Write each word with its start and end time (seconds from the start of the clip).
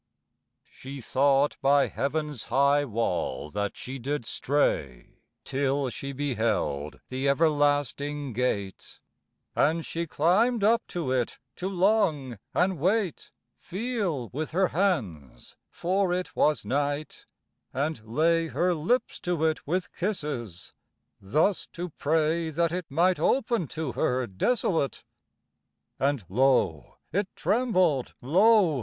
She 0.67 0.99
thought 0.99 1.57
by 1.61 1.85
heaven's 1.85 2.45
high 2.45 2.85
wall 2.85 3.51
that 3.51 3.77
she 3.77 3.99
did 3.99 4.25
stray 4.25 5.19
Till 5.45 5.91
she 5.91 6.11
beheld 6.11 6.99
the 7.09 7.29
everlasting 7.29 8.33
gate: 8.33 8.99
And 9.55 9.85
she 9.85 10.07
climbed 10.07 10.63
up 10.63 10.81
to 10.87 11.11
it 11.11 11.37
to 11.57 11.69
long, 11.69 12.39
and 12.51 12.79
wait, 12.79 13.29
Feel 13.59 14.29
with 14.29 14.49
her 14.53 14.69
hands 14.69 15.55
(for 15.69 16.11
it 16.11 16.35
was 16.35 16.65
night), 16.65 17.27
and 17.71 18.03
lay 18.03 18.47
Her 18.47 18.73
lips 18.73 19.19
to 19.19 19.45
it 19.45 19.67
with 19.67 19.93
kisses; 19.93 20.73
thus 21.21 21.67
to 21.73 21.89
pray 21.91 22.49
That 22.49 22.71
it 22.71 22.87
might 22.89 23.19
open 23.19 23.67
to 23.77 23.91
her 23.91 24.25
desolate. 24.25 25.03
And 25.99 26.25
lo! 26.27 26.97
it 27.13 27.27
trembled, 27.35 28.15
lo! 28.19 28.79